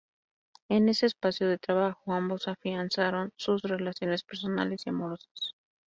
[0.67, 5.53] En ese espacio de trabajo, ambos afianzaron sus relaciones personales y amorosas.